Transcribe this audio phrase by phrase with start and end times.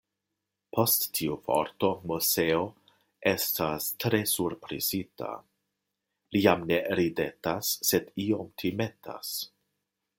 [0.75, 2.63] Post tiu vorto Moseo
[3.31, 5.29] estas tre surprizita,
[6.37, 9.37] li jam ne ridetas, sed iom timetas.